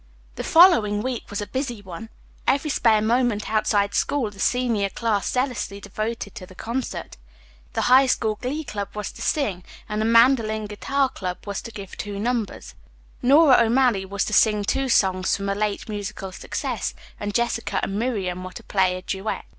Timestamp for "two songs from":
14.63-15.47